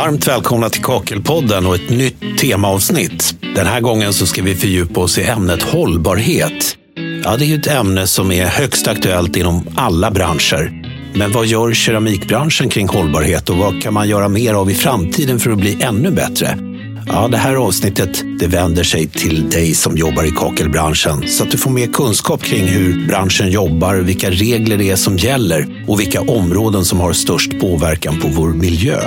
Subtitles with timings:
[0.00, 3.34] Varmt välkomna till Kakelpodden och ett nytt temaavsnitt.
[3.54, 6.76] Den här gången så ska vi fördjupa oss i ämnet hållbarhet.
[7.24, 10.82] Ja, det är ett ämne som är högst aktuellt inom alla branscher.
[11.14, 15.38] Men vad gör keramikbranschen kring hållbarhet och vad kan man göra mer av i framtiden
[15.38, 16.58] för att bli ännu bättre?
[17.06, 21.50] Ja, det här avsnittet det vänder sig till dig som jobbar i kakelbranschen så att
[21.50, 26.00] du får mer kunskap kring hur branschen jobbar, vilka regler det är som gäller och
[26.00, 29.00] vilka områden som har störst påverkan på vår miljö.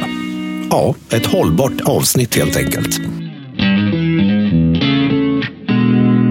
[0.70, 2.99] Ja, ett hållbart avsnitt helt enkelt.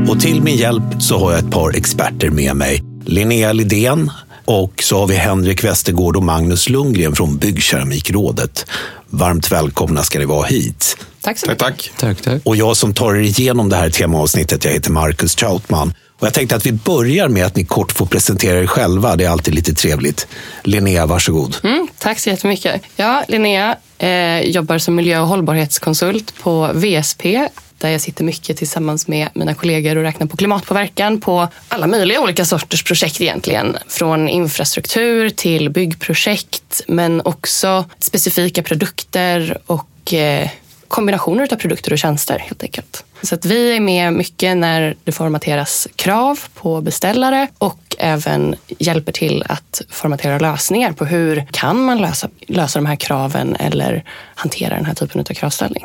[0.09, 2.83] Och till min hjälp så har jag ett par experter med mig.
[3.05, 4.11] Linnea Lidén
[4.45, 8.67] och så har vi Henrik Westergård och Magnus Lundgren från Byggkeramikrådet.
[9.11, 10.97] Varmt välkomna ska ni vara hit.
[11.21, 11.99] Tack så Tack, mycket.
[11.99, 12.17] tack.
[12.17, 12.43] Tack, tack.
[12.45, 15.95] Och jag som tar er igenom det här temaavsnittet, jag heter Marcus Trautman.
[16.23, 19.17] Och jag tänkte att vi börjar med att ni kort får presentera er själva.
[19.17, 20.27] Det är alltid lite trevligt.
[20.65, 21.57] Linnea, varsågod.
[21.65, 22.83] Mm, tack så jättemycket.
[22.97, 27.49] Ja, Linnea, eh, jobbar som miljö och hållbarhetskonsult på VSP
[27.79, 32.21] där jag sitter mycket tillsammans med mina kollegor och räknar på klimatpåverkan på alla möjliga
[32.21, 33.77] olika sorters projekt egentligen.
[33.89, 40.49] Från infrastruktur till byggprojekt men också specifika produkter och eh,
[40.89, 43.05] kombinationer av produkter och tjänster helt enkelt.
[43.23, 49.13] Så att vi är med mycket när det formateras krav på beställare och även hjälper
[49.13, 54.75] till att formatera lösningar på hur kan man lösa, lösa de här kraven eller hantera
[54.75, 55.85] den här typen av kravställning.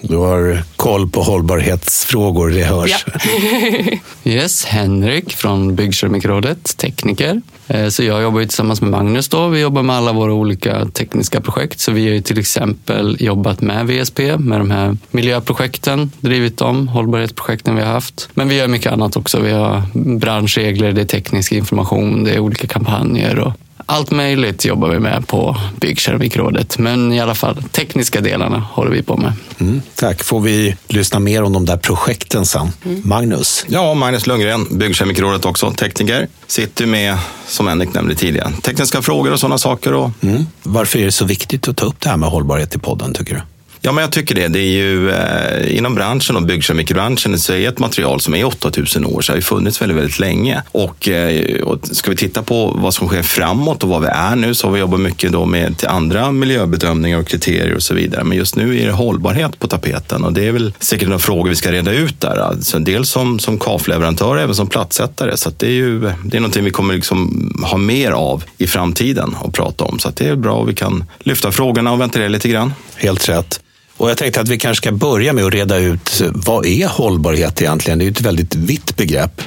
[0.00, 3.04] Du har koll på hållbarhetsfrågor, det hörs.
[3.06, 3.20] Ja.
[4.30, 7.42] Yes, Henrik från Byggkeramikrådet, tekniker.
[7.68, 9.48] Eh, så jag jobbar ju tillsammans med Magnus då.
[9.48, 11.80] Vi jobbar med alla våra olika tekniska projekt.
[11.80, 16.88] Så vi har ju till exempel jobbat med VSP, med de här miljöprojekten, drivit dem,
[16.88, 18.28] hållbarhetsprojekten vi har haft.
[18.34, 19.40] Men vi gör mycket annat också.
[19.40, 19.82] Vi har
[20.18, 23.52] branschregler, det är teknisk information, det är olika kampanjer och
[23.86, 26.78] allt möjligt jobbar vi med på Byggkeramikrådet.
[26.78, 29.32] Men i alla fall, tekniska delarna håller vi på med.
[29.58, 30.22] Mm, tack.
[30.24, 32.72] Får vi lyssna mer om de där projekten sen.
[33.02, 33.64] Magnus?
[33.68, 36.28] Ja, Magnus Lundgren, Byggkemikrådet också, tekniker.
[36.46, 39.92] Sitter med, som Henrik nämnde tidigare, tekniska frågor och sådana saker.
[39.92, 40.46] Och, Mm.
[40.62, 43.34] Varför är det så viktigt att ta upp det här med hållbarhet i podden, tycker
[43.34, 43.40] du?
[43.84, 44.48] Ja, men jag tycker det.
[44.48, 49.04] Det är ju eh, inom branschen och byggkemikerbranschen så är ett material som är 8000
[49.06, 50.62] år, så har ju funnits väldigt, väldigt länge.
[50.72, 54.36] Och, eh, och ska vi titta på vad som sker framåt och vad vi är
[54.36, 57.94] nu så har vi jobbat mycket då med till andra miljöbedömningar och kriterier och så
[57.94, 58.24] vidare.
[58.24, 61.48] Men just nu är det hållbarhet på tapeten och det är väl säkert några frågor
[61.48, 62.36] vi ska reda ut där.
[62.36, 65.36] Alltså, dels som, som kafleverantör, även som plattsättare.
[65.36, 68.66] Så att det är ju det är någonting vi kommer liksom ha mer av i
[68.66, 69.98] framtiden och prata om.
[69.98, 72.72] Så att det är bra och vi kan lyfta frågorna och ventilera lite grann.
[72.96, 73.60] Helt rätt.
[73.96, 77.62] Och jag tänkte att vi kanske ska börja med att reda ut vad är hållbarhet
[77.62, 77.98] egentligen?
[77.98, 79.42] Det är ju ett väldigt vitt begrepp.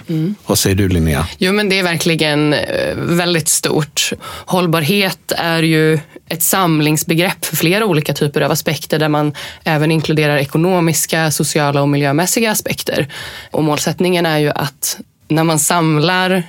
[0.45, 1.27] Vad säger du Linnea?
[1.37, 4.11] Jo, men det är verkligen eh, väldigt stort.
[4.45, 5.99] Hållbarhet är ju
[6.29, 11.89] ett samlingsbegrepp för flera olika typer av aspekter där man även inkluderar ekonomiska, sociala och
[11.89, 13.13] miljömässiga aspekter.
[13.51, 14.97] Och målsättningen är ju att
[15.27, 16.43] när man samlar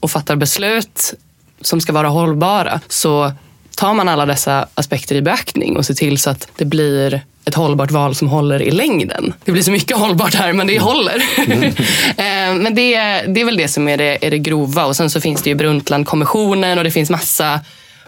[0.00, 1.14] och fattar beslut
[1.60, 3.32] som ska vara hållbara så
[3.76, 7.54] tar man alla dessa aspekter i beaktning och ser till så att det blir ett
[7.54, 9.34] hållbart val som håller i längden.
[9.44, 11.22] Det blir så mycket hållbart här, men det håller.
[12.18, 12.94] Eh, men det,
[13.26, 14.86] det är väl det som är det, är det grova.
[14.86, 17.60] Och sen så finns det ju Brundtlandkommissionen och det finns massa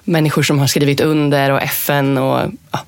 [0.05, 2.81] människor som har skrivit under och FN och ja,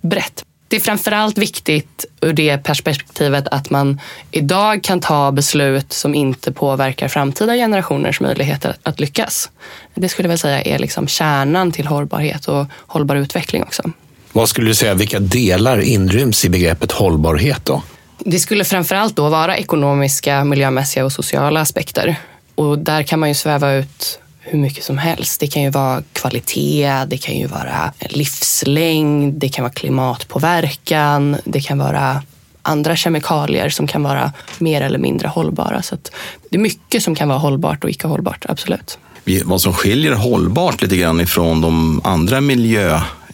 [0.00, 0.44] brett.
[0.68, 6.52] Det är framförallt viktigt ur det perspektivet att man idag kan ta beslut som inte
[6.52, 9.50] påverkar framtida generationers möjligheter att lyckas.
[9.94, 13.82] Det skulle jag väl säga är liksom kärnan till hållbarhet och hållbar utveckling också.
[14.32, 17.82] Vad skulle du säga, vilka delar inryms i begreppet hållbarhet då?
[18.18, 22.16] Det skulle framförallt då vara ekonomiska, miljömässiga och sociala aspekter.
[22.54, 25.40] Och där kan man ju sväva ut hur mycket som helst.
[25.40, 31.60] Det kan ju vara kvalitet, det kan ju vara livslängd, det kan vara klimatpåverkan, det
[31.60, 32.22] kan vara
[32.62, 35.82] andra kemikalier som kan vara mer eller mindre hållbara.
[35.82, 36.10] Så att
[36.50, 38.98] det är mycket som kan vara hållbart och icke hållbart, absolut.
[39.44, 42.40] Vad som skiljer hållbart lite grann ifrån de andra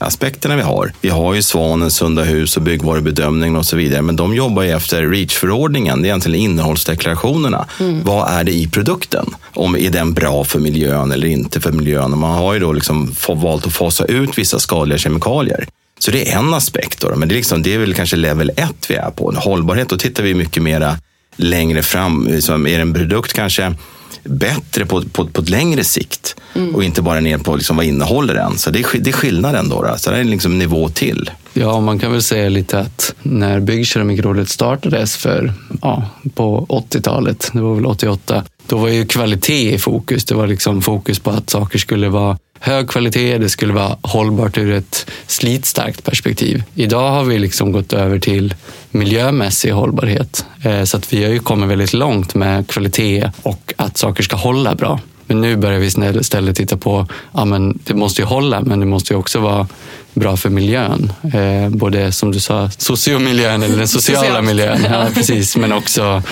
[0.02, 0.92] miljöaspekterna vi har.
[1.00, 4.02] Vi har ju Svanen, Sunda hus och byggvarubedömningen och så vidare.
[4.02, 6.02] Men de jobbar ju efter REACH-förordningen.
[6.02, 7.66] Det är egentligen innehållsdeklarationerna.
[8.04, 9.26] Vad är det i produkten?
[9.54, 12.12] Om är den bra för miljön eller inte för miljön?
[12.12, 15.66] Och man har ju då liksom valt att fasa ut vissa skadliga kemikalier.
[15.98, 17.00] Så det är en aspekt.
[17.00, 19.32] Då, men det är, liksom, det är väl kanske level ett vi är på.
[19.36, 20.96] Hållbarhet, då tittar vi mycket mera
[21.36, 22.26] längre fram.
[22.26, 23.74] Liksom, är en produkt kanske
[24.24, 26.36] bättre på, på, på ett längre sikt
[26.74, 28.58] och inte bara ner på liksom, vad innehåller den.
[28.58, 29.82] Så det är, det är skillnaden då.
[29.82, 29.94] då.
[29.96, 31.30] Så det är liksom nivå till.
[31.52, 36.04] Ja, man kan väl säga lite att när Byggkeramikrådet startades för, ja,
[36.34, 40.24] på 80-talet, det var väl 88, då var ju kvalitet i fokus.
[40.24, 44.58] Det var liksom fokus på att saker skulle vara hög kvalitet, det skulle vara hållbart
[44.58, 46.62] ur ett slitstarkt perspektiv.
[46.74, 48.54] Idag har vi liksom gått över till
[48.90, 50.46] miljömässig hållbarhet.
[50.64, 54.36] Eh, så att vi har ju kommit väldigt långt med kvalitet och att saker ska
[54.36, 55.00] hålla bra.
[55.26, 55.86] Men nu börjar vi
[56.20, 59.68] istället titta på, ja men det måste ju hålla, men det måste ju också vara
[60.14, 61.12] bra för miljön.
[61.34, 66.22] Eh, både som du sa, sociomiljön eller den sociala miljön, ja, precis, men också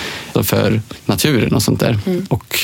[0.42, 1.98] för naturen och sånt där.
[2.06, 2.26] Mm.
[2.28, 2.58] Och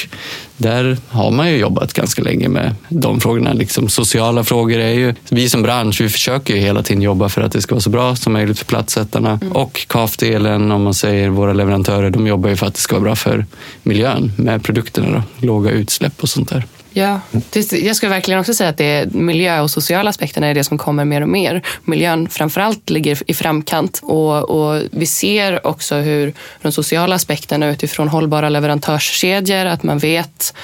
[0.56, 3.53] där har man ju jobbat ganska länge med de frågorna.
[3.53, 7.43] Liksom sociala frågor är ju, vi som bransch, vi försöker ju hela tiden jobba för
[7.43, 9.38] att det ska vara så bra som möjligt för platssättarna.
[9.43, 9.53] Mm.
[9.53, 13.05] Och KAF-delen, om man säger våra leverantörer, de jobbar ju för att det ska vara
[13.05, 13.47] bra för
[13.82, 15.25] miljön med produkterna.
[15.41, 15.47] Då.
[15.47, 16.64] Låga utsläpp och sånt där.
[16.98, 17.20] Ja,
[17.50, 20.64] det, jag skulle verkligen också säga att det är miljö och sociala aspekterna är det
[20.64, 21.62] som kommer mer och mer.
[21.84, 28.08] Miljön framförallt ligger i framkant och, och vi ser också hur de sociala aspekterna utifrån
[28.08, 30.54] hållbara leverantörskedjor, att man vet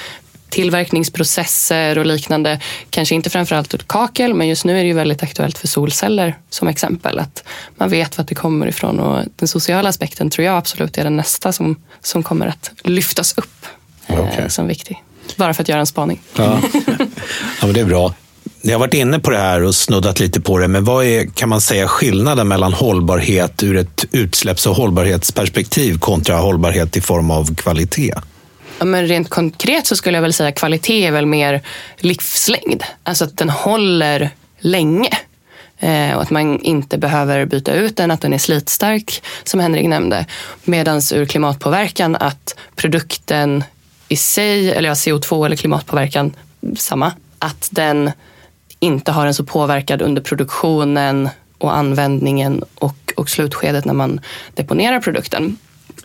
[0.49, 2.61] tillverkningsprocesser och liknande.
[2.91, 6.37] Kanske inte framförallt ur kakel, men just nu är det ju väldigt aktuellt för solceller
[6.51, 7.19] som exempel.
[7.19, 7.45] Att
[7.77, 11.17] man vet vart det kommer ifrån och den sociala aspekten tror jag absolut är den
[11.17, 13.67] nästa som, som kommer att lyftas upp
[14.09, 14.43] okay.
[14.43, 15.03] eh, som viktig.
[15.37, 16.21] Bara för att göra en spaning.
[16.37, 16.61] Ja,
[17.61, 18.15] ja men det är bra.
[18.65, 21.27] Ni har varit inne på det här och snuddat lite på det, men vad är,
[21.27, 27.31] kan man säga, skillnaden mellan hållbarhet ur ett utsläpps och hållbarhetsperspektiv kontra hållbarhet i form
[27.31, 28.15] av kvalitet?
[28.79, 31.63] Ja, men rent konkret så skulle jag väl säga att kvalitet är väl mer
[31.99, 32.85] livslängd.
[33.03, 35.11] Alltså att den håller länge.
[35.79, 39.89] Eh, och att man inte behöver byta ut den, att den är slitstark som Henrik
[39.89, 40.27] nämnde.
[40.65, 43.65] Medan ur klimatpåverkan att produkten
[44.13, 46.37] i sig, eller ja, CO2 eller klimatpåverkan,
[46.77, 47.13] samma.
[47.39, 48.11] Att den
[48.79, 51.29] inte har en så påverkad under produktionen
[51.59, 54.21] och användningen och, och slutskedet när man
[54.55, 55.57] deponerar produkten.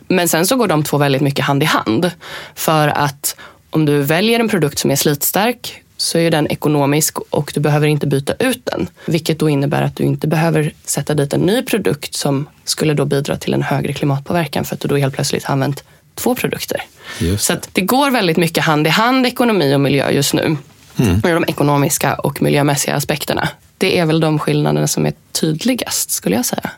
[0.08, 2.10] Men sen så går de två väldigt mycket hand i hand.
[2.54, 3.36] För att
[3.70, 7.86] om du väljer en produkt som är slitstark så är den ekonomisk och du behöver
[7.86, 8.88] inte byta ut den.
[9.06, 13.04] Vilket då innebär att du inte behöver sätta dit en ny produkt som skulle då
[13.04, 15.84] bidra till en högre klimatpåverkan för att du då helt plötsligt har använt
[16.18, 16.82] två produkter.
[17.18, 17.44] Just.
[17.44, 20.56] Så det går väldigt mycket hand i hand, ekonomi och miljö just nu.
[20.96, 21.20] Mm.
[21.22, 23.48] Med de ekonomiska och miljömässiga aspekterna.
[23.78, 26.70] Det är väl de skillnaderna som är tydligast, skulle jag säga.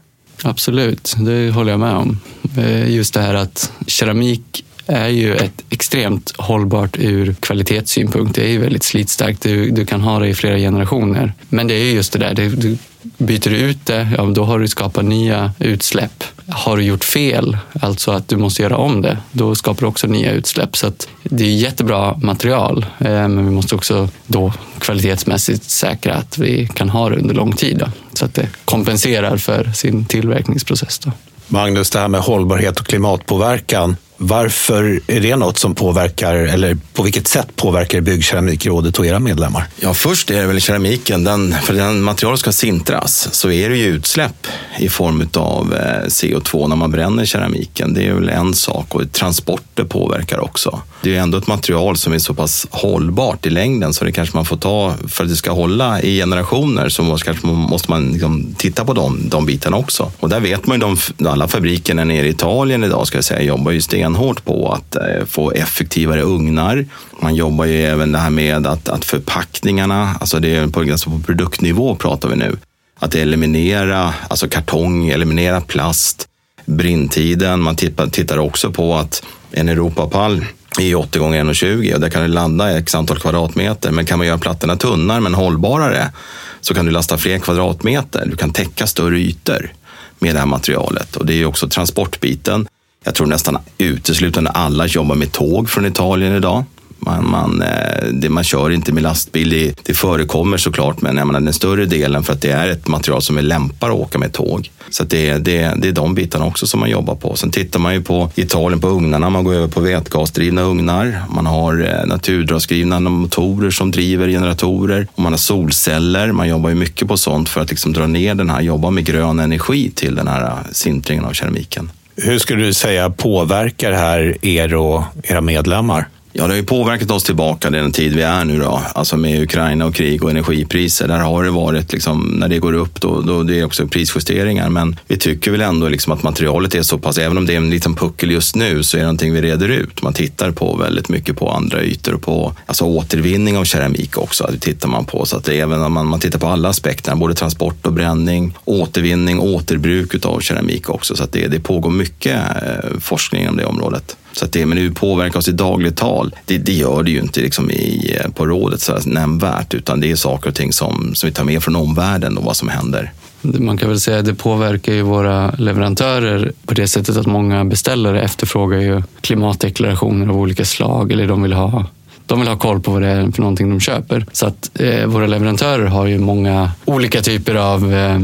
[0.42, 2.20] Absolut, det håller jag med om.
[2.58, 8.34] Eh, just det här att keramik är ju ett extremt hållbart ur kvalitetssynpunkt.
[8.34, 9.42] Det är ju väldigt slitstarkt.
[9.42, 11.32] Du, du kan ha det i flera generationer.
[11.48, 12.76] Men det är just det där, du,
[13.18, 16.24] byter du ut det, ja, då har du skapat nya utsläpp.
[16.48, 20.06] Har du gjort fel, alltså att du måste göra om det, då skapar du också
[20.06, 20.76] nya utsläpp.
[20.76, 20.92] Så
[21.22, 26.90] det är jättebra material, eh, men vi måste också då kvalitetsmässigt säkra att vi kan
[26.90, 27.78] ha det under lång tid.
[27.78, 30.98] Då, så att det kompenserar för sin tillverkningsprocess.
[30.98, 31.12] Då.
[31.48, 33.96] Magnus, det här med hållbarhet och klimatpåverkan.
[34.22, 39.64] Varför är det något som påverkar, eller på vilket sätt påverkar Byggkeramikrådet och era medlemmar?
[39.80, 41.24] Ja, först är det väl keramiken.
[41.24, 44.46] Den, för den materialet ska sintras så är det ju utsläpp
[44.78, 47.94] i form av eh, CO2 när man bränner keramiken.
[47.94, 50.80] Det är väl en sak och transporter påverkar också.
[51.02, 54.36] Det är ändå ett material som är så pass hållbart i längden så det kanske
[54.36, 57.90] man får ta för att det ska hålla i generationer så måste, kanske man, måste
[57.90, 60.12] man liksom titta på de, de bitarna också.
[60.20, 63.42] Och där vet man ju, de, alla fabrikerna nere i Italien idag ska jag säga,
[63.42, 63.80] jobbar ju
[64.10, 66.86] stenhårt på att eh, få effektivare ugnar.
[67.22, 71.10] Man jobbar ju även det här med att, att förpackningarna, alltså det är på, alltså
[71.10, 72.56] på produktnivå pratar vi nu,
[72.98, 76.28] att eliminera alltså kartong, eliminera plast,
[76.66, 77.60] brintiden.
[77.60, 80.44] Man tittar, tittar också på att en Europapall
[80.80, 83.90] är 80 gånger 1,20 och där kan du landa x antal kvadratmeter.
[83.90, 86.12] Men kan man göra plattorna tunnare men hållbarare
[86.60, 88.26] så kan du lasta fler kvadratmeter.
[88.26, 89.72] Du kan täcka större ytor
[90.18, 91.16] med det här materialet.
[91.16, 92.66] Och det är också transportbiten.
[93.04, 96.64] Jag tror nästan uteslutande alla jobbar med tåg från Italien idag.
[96.98, 99.50] Man, man, eh, det, man kör inte med lastbil.
[99.50, 102.88] Det, det förekommer såklart, men jag menar, den större delen för att det är ett
[102.88, 104.70] material som är lämpar att åka med tåg.
[104.90, 107.36] Så det, det, det är de bitarna också som man jobbar på.
[107.36, 109.30] Sen tittar man ju på Italien på ugnarna.
[109.30, 111.22] Man går över på vätgasdrivna ugnar.
[111.30, 115.06] Man har eh, naturdragsdrivna motorer som driver generatorer.
[115.12, 116.32] Och man har solceller.
[116.32, 119.04] Man jobbar ju mycket på sånt för att liksom dra ner den här, jobba med
[119.04, 121.90] grön energi till den här eh, sintringen av keramiken.
[122.22, 126.08] Hur skulle du säga påverkar det här er och era medlemmar?
[126.32, 128.82] Ja, det har ju påverkat oss tillbaka den tid vi är nu då.
[128.94, 131.08] Alltså med Ukraina och krig och energipriser.
[131.08, 134.68] Där har det varit, liksom, när det går upp, då, då det är också prisjusteringar.
[134.68, 137.56] Men vi tycker väl ändå liksom att materialet är så pass, även om det är
[137.56, 140.02] en liten puckel just nu, så är det någonting vi reder ut.
[140.02, 144.48] Man tittar på väldigt mycket på andra ytor och på alltså återvinning av keramik också.
[144.52, 145.26] Det tittar man på.
[145.26, 149.40] Så att även om man, man tittar på alla aspekter, både transport och bränning, återvinning,
[149.40, 151.16] återbruk av keramik också.
[151.16, 154.16] Så att det, det pågår mycket eh, forskning inom det området.
[154.32, 156.34] Så att det, men det påverkar oss i dagligt tal.
[156.44, 160.10] Det, det gör det ju inte liksom i, eh, på rådet så nämnvärt, utan det
[160.10, 163.12] är saker och ting som, som vi tar med från omvärlden och vad som händer.
[163.42, 167.64] Man kan väl säga att det påverkar ju våra leverantörer på det sättet att många
[167.64, 171.86] beställare efterfrågar ju klimatdeklarationer av olika slag eller de vill ha
[172.30, 174.26] de vill ha koll på vad det är för någonting de köper.
[174.32, 178.14] Så att eh, våra leverantörer har ju många olika typer av eh,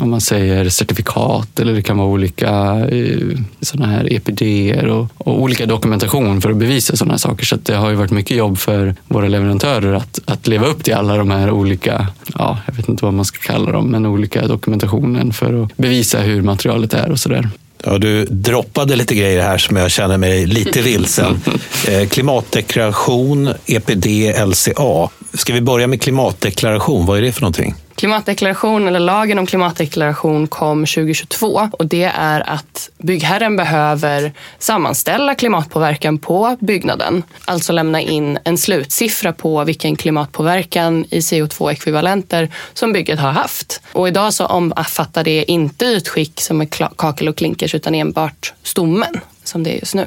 [0.00, 2.50] om man säger certifikat eller det kan vara olika
[2.90, 4.42] eh, sådana här EPD
[4.90, 7.44] och, och, olika dokumentation för att bevisa sådana här saker.
[7.44, 10.94] Så det har ju varit mycket jobb för våra leverantörer att, att leva upp till
[10.94, 14.46] alla de här olika, ja, jag vet inte vad man ska kalla dem, men olika
[14.46, 17.48] dokumentationen för att bevisa hur materialet är och sådär.
[17.82, 21.40] Ja, du droppade lite grejer här som jag känner mig lite vilsen.
[21.88, 24.06] Eh, klimatdeklaration, EPD,
[24.46, 25.08] LCA.
[25.34, 27.06] Ska vi börja med klimatdeklaration?
[27.06, 27.74] Vad är det för någonting?
[28.04, 36.18] Klimatdeklaration, eller lagen om klimatdeklaration, kom 2022 och det är att byggherren behöver sammanställa klimatpåverkan
[36.18, 37.22] på byggnaden.
[37.44, 43.82] Alltså lämna in en slutsiffra på vilken klimatpåverkan i CO2-ekvivalenter som bygget har haft.
[43.92, 49.20] Och idag så omfattar det inte utskick som är kakel och klinkers utan enbart stommen
[49.44, 50.06] som det är just nu.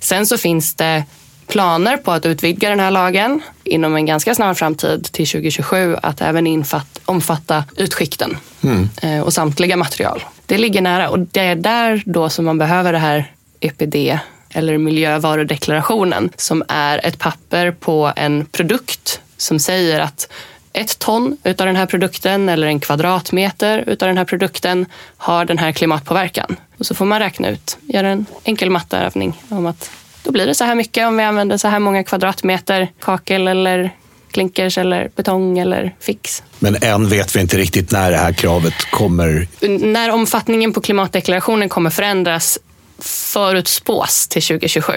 [0.00, 1.04] Sen så finns det
[1.46, 6.20] planer på att utvidga den här lagen inom en ganska snar framtid till 2027 att
[6.20, 8.88] även infatt, omfatta utskikten mm.
[9.02, 10.24] Eh, och samtliga material.
[10.46, 14.18] Det ligger nära och det är där då som man behöver det här EPD
[14.50, 20.28] eller miljövarudeklarationen som är ett papper på en produkt som säger att
[20.72, 24.86] ett ton av den här produkten eller en kvadratmeter av den här produkten
[25.16, 26.56] har den här klimatpåverkan.
[26.78, 29.90] Och så får man räkna ut, göra en enkel matteövning om att
[30.26, 33.90] då blir det så här mycket om vi använder så här många kvadratmeter kakel eller
[34.30, 36.42] klinkers eller betong eller fix.
[36.58, 39.48] Men än vet vi inte riktigt när det här kravet kommer.
[39.68, 42.58] När omfattningen på klimatdeklarationen kommer förändras
[42.98, 44.92] förutspås till 2027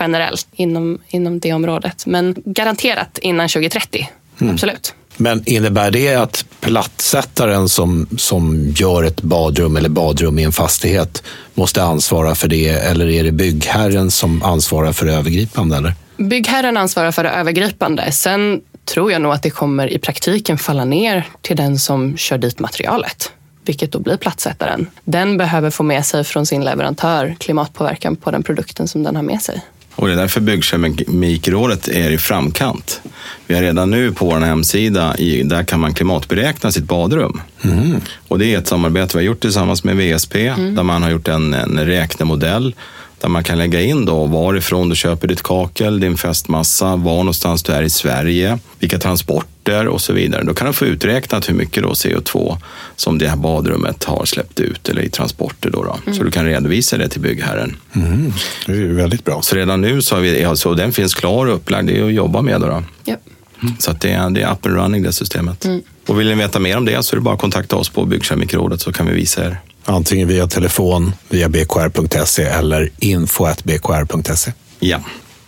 [0.00, 2.06] generellt inom, inom det området.
[2.06, 4.08] Men garanterat innan 2030,
[4.40, 4.54] mm.
[4.54, 4.94] absolut.
[5.16, 11.22] Men innebär det att plattsättaren som, som gör ett badrum eller badrum i en fastighet
[11.54, 15.76] måste ansvara för det eller är det byggherren som ansvarar för det övergripande?
[15.76, 15.94] Eller?
[16.16, 18.12] Byggherren ansvarar för det övergripande.
[18.12, 22.38] Sen tror jag nog att det kommer i praktiken falla ner till den som kör
[22.38, 23.32] dit materialet
[23.64, 24.86] vilket då blir plattsättaren.
[25.04, 29.22] Den behöver få med sig från sin leverantör klimatpåverkan på den produkten som den har
[29.22, 29.62] med sig.
[29.94, 33.00] Och det är därför Byggkemikrådet är i framkant.
[33.46, 37.40] Vi har redan nu på vår hemsida, där kan man klimatberäkna sitt badrum.
[37.62, 38.00] Mm.
[38.28, 40.74] Och det är ett samarbete vi har gjort tillsammans med VSP, mm.
[40.74, 42.74] där man har gjort en, en räknemodell
[43.22, 47.62] där man kan lägga in då varifrån du köper ditt kakel, din fästmassa, var någonstans
[47.62, 50.42] du är i Sverige, vilka transporter och så vidare.
[50.44, 52.56] Då kan du få uträknat hur mycket då CO2
[52.96, 55.70] som det här badrummet har släppt ut eller i transporter.
[55.70, 55.98] Då, då.
[56.06, 56.18] Mm.
[56.18, 57.76] Så du kan redovisa det till byggherren.
[57.92, 58.32] Mm.
[58.66, 59.42] Det är väldigt bra.
[59.42, 62.12] Så redan nu så har vi, alltså, den finns klar och upplagd, det är att
[62.12, 62.60] jobba med.
[62.60, 62.82] Då, då.
[63.10, 63.20] Yep.
[63.62, 63.74] Mm.
[63.78, 65.64] Så det, är, det är up and running det systemet.
[65.64, 65.82] Mm.
[66.06, 68.04] Och vill ni veta mer om det så är det bara att kontakta oss på
[68.04, 69.58] Byggkemikrådet så kan vi visa er.
[69.84, 74.52] Antingen via telefon, via bkr.se eller info.bkr.se.
[74.78, 75.00] Ja.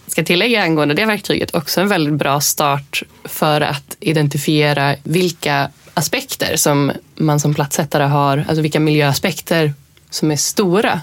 [0.04, 5.70] Jag ska tillägga angående det verktyget också en väldigt bra start för att identifiera vilka
[5.94, 9.74] aspekter som man som platssättare har, alltså vilka miljöaspekter
[10.10, 11.00] som är stora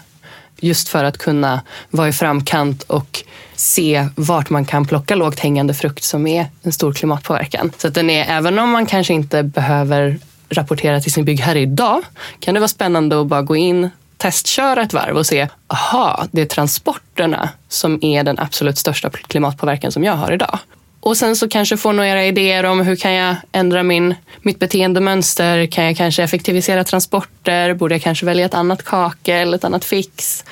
[0.59, 3.23] just för att kunna vara i framkant och
[3.55, 7.71] se vart man kan plocka lågt hängande frukt som är en stor klimatpåverkan.
[7.77, 10.19] Så att den är, även om man kanske inte behöver
[10.51, 12.03] rapportera till sin byggherre idag
[12.39, 16.41] kan det vara spännande att bara gå in, testköra ett varv och se, aha, det
[16.41, 20.59] är transporterna som är den absolut största klimatpåverkan som jag har idag.
[20.99, 25.65] Och sen så kanske få några idéer om hur kan jag ändra min, mitt beteendemönster?
[25.65, 27.73] Kan jag kanske effektivisera transporter?
[27.73, 30.43] Borde jag kanske välja ett annat kakel, ett annat fix?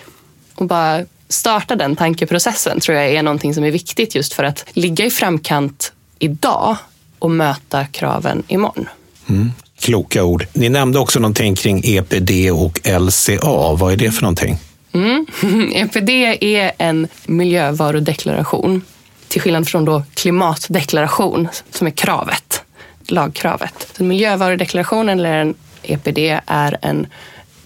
[0.56, 4.66] Och bara starta den tankeprocessen tror jag är någonting som är viktigt just för att
[4.74, 6.78] ligga i framkant idag
[7.20, 8.90] och möta kraven imorgon.
[9.30, 9.52] Mm.
[9.90, 10.48] Kloka ord.
[10.54, 13.74] Ni nämnde också någonting kring EPD och LCA.
[13.74, 14.58] Vad är det för någonting?
[14.92, 15.26] Mm.
[15.74, 16.10] EPD
[16.42, 18.82] är en miljövarudeklaration
[19.28, 22.64] till skillnad från då klimatdeklaration som är kravet,
[23.08, 23.88] lagkravet.
[23.98, 25.54] Så miljövarudeklarationen eller en
[25.84, 27.08] EPD är en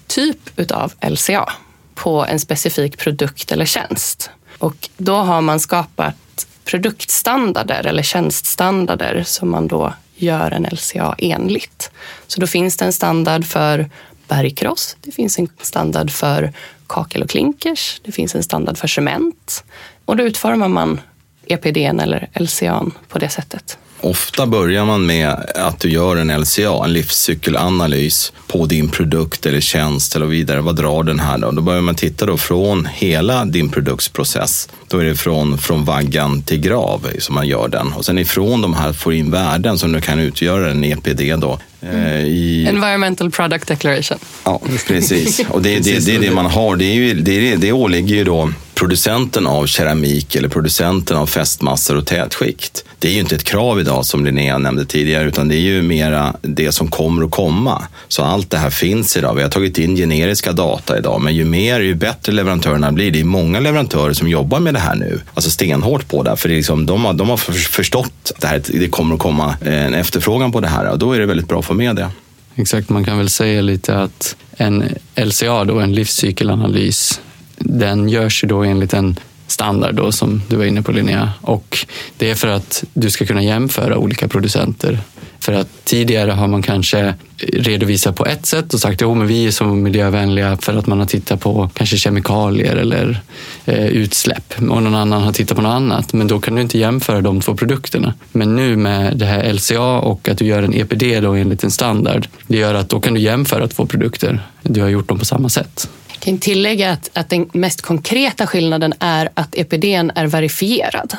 [0.07, 1.49] typ av LCA
[1.95, 4.29] på en specifik produkt eller tjänst.
[4.57, 11.91] Och då har man skapat produktstandarder eller tjänststandarder som man då gör en LCA enligt.
[12.27, 13.89] Så då finns det en standard för
[14.27, 16.53] bergkross, det finns en standard för
[16.87, 19.63] kakel och klinkers, det finns en standard för cement
[20.05, 21.01] och då utformar man
[21.45, 23.77] EPD eller LCA på det sättet.
[24.03, 29.59] Ofta börjar man med att du gör en LCA, en livscykelanalys på din produkt eller
[29.59, 30.61] tjänst eller vidare.
[30.61, 31.51] Vad drar den här då?
[31.51, 34.69] Då börjar man titta då från hela din produktsprocess.
[34.87, 37.93] Då är det från, från vaggan till grav som man gör den.
[37.93, 41.59] Och sen ifrån de här får in värden som du kan utgöra en EPD då.
[41.81, 42.25] Mm.
[42.25, 42.65] I...
[42.69, 44.17] Environmental Product Declaration.
[44.43, 45.41] Ja, precis.
[45.49, 46.75] Och det, det, det är det man har.
[46.75, 48.49] Det, är ju, det, det åligger ju då
[48.83, 52.85] producenten av keramik eller producenten av fästmassor och tätskikt.
[52.99, 55.81] Det är ju inte ett krav idag som Linnea nämnde tidigare, utan det är ju
[55.81, 57.83] mera det som kommer att komma.
[58.07, 59.35] Så allt det här finns idag.
[59.35, 63.11] Vi har tagit in generiska data idag, men ju mer, ju bättre leverantörerna blir.
[63.11, 66.35] Det är många leverantörer som jobbar med det här nu, alltså stenhårt på det.
[66.35, 69.21] För det är liksom, de, har, de har förstått att det, här, det kommer att
[69.21, 71.73] komma eh, en efterfrågan på det här och då är det väldigt bra att få
[71.73, 72.09] med det.
[72.55, 74.83] Exakt, man kan väl säga lite att en
[75.15, 77.21] LCA, då, en livscykelanalys,
[77.65, 81.31] den görs ju då enligt en standard då, som du var inne på Linnea.
[81.41, 81.85] Och
[82.17, 84.99] det är för att du ska kunna jämföra olika producenter.
[85.39, 89.51] För att tidigare har man kanske redovisat på ett sätt och sagt att vi är
[89.51, 93.21] så miljövänliga för att man har tittat på kanske kemikalier eller
[93.65, 96.13] eh, utsläpp och någon annan har tittat på något annat.
[96.13, 98.13] Men då kan du inte jämföra de två produkterna.
[98.31, 101.71] Men nu med det här LCA och att du gör en EPD då enligt en
[101.71, 104.47] standard, det gör att då kan du jämföra två produkter.
[104.61, 105.89] Du har gjort dem på samma sätt
[106.23, 111.17] kan tillägga att, att den mest konkreta skillnaden är att EPDn är verifierad.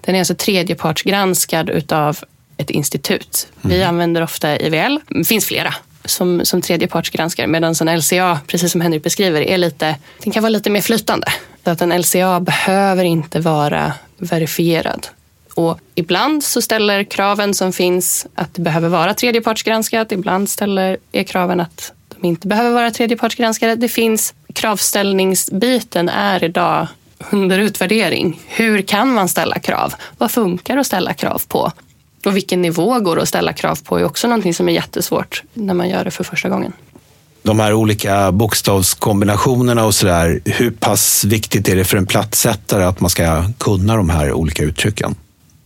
[0.00, 2.18] Den är alltså tredjepartsgranskad utav
[2.56, 3.48] ett institut.
[3.60, 3.88] Vi mm.
[3.88, 4.98] använder ofta IVL.
[5.08, 9.96] Det finns flera som, som tredjepartsgranskare medan en LCA, precis som Henrik beskriver, är lite,
[10.22, 11.26] den kan vara lite mer flytande.
[11.64, 15.06] Så att en LCA behöver inte vara verifierad.
[15.54, 20.12] Och ibland så ställer kraven som finns att det behöver vara tredjepartsgranskat.
[20.12, 23.74] Ibland ställer är kraven att de inte behöver vara tredjepartsgranskade.
[23.74, 26.86] Det finns kravställningsbiten är idag
[27.30, 28.40] under utvärdering.
[28.46, 29.94] Hur kan man ställa krav?
[30.18, 31.72] Vad funkar att ställa krav på?
[32.24, 35.42] Och vilken nivå går det att ställa krav på är också någonting som är jättesvårt
[35.54, 36.72] när man gör det för första gången.
[37.42, 43.00] De här olika bokstavskombinationerna och sådär, hur pass viktigt är det för en plattsättare att
[43.00, 45.14] man ska kunna de här olika uttrycken?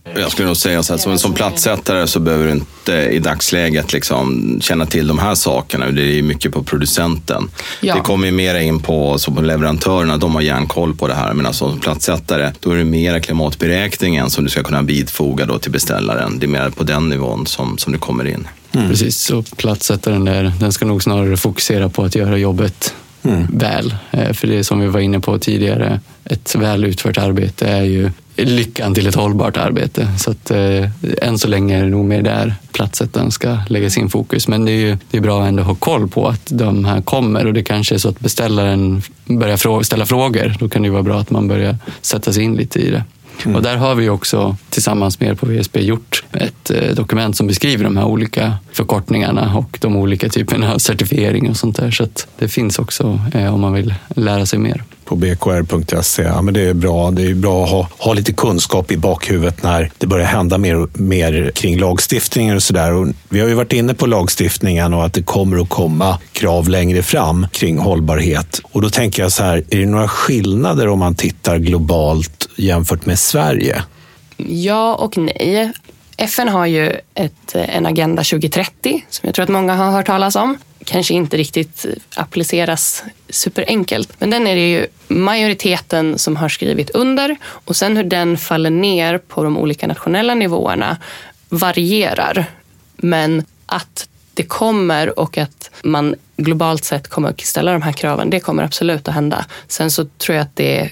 [0.03, 3.93] Jag skulle nog säga så här, som, som plattsättare så behöver du inte i dagsläget
[3.93, 5.91] liksom känna till de här sakerna.
[5.91, 7.49] Det är mycket på producenten.
[7.81, 7.95] Ja.
[7.95, 11.33] Det kommer ju mer in på, så på leverantörerna, de har järnkoll på det här.
[11.33, 15.59] Men alltså, som plattsättare, då är det mer klimatberäkningen som du ska kunna bidfoga då
[15.59, 16.39] till beställaren.
[16.39, 18.47] Det är mer på den nivån som, som du kommer in.
[18.71, 18.89] Mm.
[18.89, 23.47] Precis, så plattsättaren där, den ska nog snarare fokusera på att göra jobbet mm.
[23.57, 23.95] väl.
[24.11, 28.11] Eh, för det som vi var inne på tidigare, ett väl utfört arbete är ju
[28.45, 30.07] lyckan till ett hållbart arbete.
[30.17, 30.89] Så att, eh,
[31.21, 34.47] än så länge är det nog mer där platssättaren ska lägga sin fokus.
[34.47, 37.01] Men det är, ju, det är bra att ändå ha koll på att de här
[37.01, 40.55] kommer och det kanske är så att beställaren börjar frå ställa frågor.
[40.59, 43.03] Då kan det vara bra att man börjar sätta sig in lite i det.
[43.45, 43.55] Mm.
[43.55, 47.47] Och där har vi också tillsammans med er på VSB gjort ett eh, dokument som
[47.47, 51.91] beskriver de här olika förkortningarna och de olika typerna av certifiering och sånt där.
[51.91, 52.07] Så
[52.39, 56.23] det finns också eh, om man vill lära sig mer på bkr.se.
[56.23, 57.11] Ja, men det är bra.
[57.11, 60.87] Det är bra att ha, ha lite kunskap i bakhuvudet när det börjar hända mer,
[60.93, 63.13] mer kring lagstiftningen och sådär.
[63.29, 67.03] Vi har ju varit inne på lagstiftningen och att det kommer att komma krav längre
[67.03, 68.61] fram kring hållbarhet.
[68.71, 73.05] Och då tänker jag så här, är det några skillnader om man tittar globalt jämfört
[73.05, 73.83] med Sverige?
[74.47, 75.71] Ja och nej.
[76.17, 80.35] FN har ju ett, en Agenda 2030 som jag tror att många har hört talas
[80.35, 80.57] om.
[80.85, 87.35] Kanske inte riktigt appliceras superenkelt, men den är det ju majoriteten som har skrivit under
[87.43, 90.97] och sen hur den faller ner på de olika nationella nivåerna
[91.49, 92.45] varierar.
[92.95, 98.29] Men att det kommer och att man globalt sett kommer att ställa de här kraven,
[98.29, 99.45] det kommer absolut att hända.
[99.67, 100.91] Sen så tror jag att det är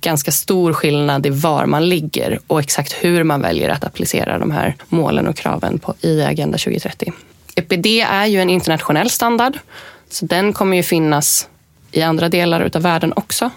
[0.00, 4.50] ganska stor skillnad i var man ligger och exakt hur man väljer att applicera de
[4.50, 7.12] här målen och kraven på, i Agenda 2030.
[7.54, 9.58] EPD är ju en internationell standard,
[10.10, 11.48] så den kommer ju finnas
[11.92, 13.50] i andra delar av världen också.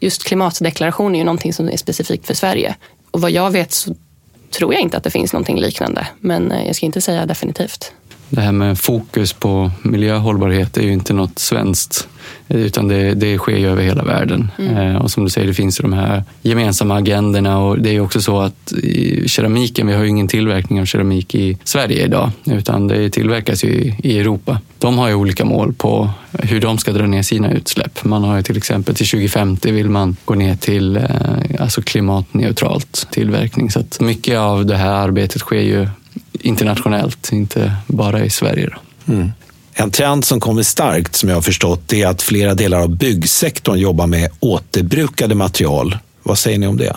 [0.00, 2.76] Just klimatdeklaration är ju någonting som är specifikt för Sverige.
[3.10, 3.94] Och vad jag vet så
[4.50, 7.92] tror jag inte att det finns någonting liknande, men eh, jag ska inte säga definitivt
[8.28, 12.08] det här med fokus på miljöhållbarhet är ju inte något svenskt,
[12.48, 14.50] utan det, det sker ju över hela världen.
[14.58, 14.76] Mm.
[14.76, 18.00] Eh, och som du säger, det finns ju de här gemensamma agendorna och det är
[18.00, 22.30] också så att i keramiken, vi har ju ingen tillverkning av keramik i Sverige idag,
[22.44, 24.60] utan det tillverkas ju i, i Europa.
[24.78, 28.04] De har ju olika mål på hur de ska dra ner sina utsläpp.
[28.04, 31.02] Man har ju till exempel till 2050 vill man gå ner till eh,
[31.58, 33.70] alltså klimatneutralt tillverkning.
[33.70, 35.88] Så att mycket av det här arbetet sker ju
[36.44, 38.70] internationellt, inte bara i Sverige.
[39.08, 39.32] Mm.
[39.74, 43.78] En trend som kommer starkt, som jag har förstått, är att flera delar av byggsektorn
[43.78, 45.98] jobbar med återbrukade material.
[46.22, 46.96] Vad säger ni om det?